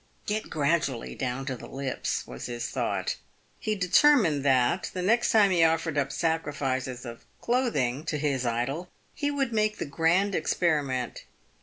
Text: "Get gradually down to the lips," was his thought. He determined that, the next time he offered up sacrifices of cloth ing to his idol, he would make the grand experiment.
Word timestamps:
"Get 0.25 0.49
gradually 0.49 1.13
down 1.13 1.45
to 1.45 1.55
the 1.55 1.67
lips," 1.67 2.25
was 2.25 2.47
his 2.47 2.67
thought. 2.71 3.17
He 3.59 3.75
determined 3.75 4.43
that, 4.43 4.89
the 4.95 5.03
next 5.03 5.31
time 5.31 5.51
he 5.51 5.63
offered 5.63 5.95
up 5.95 6.11
sacrifices 6.11 7.05
of 7.05 7.23
cloth 7.39 7.75
ing 7.75 8.05
to 8.05 8.17
his 8.17 8.43
idol, 8.43 8.89
he 9.13 9.29
would 9.29 9.53
make 9.53 9.77
the 9.77 9.85
grand 9.85 10.33
experiment. 10.33 11.25